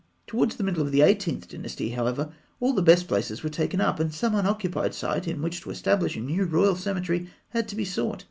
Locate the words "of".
0.81-0.91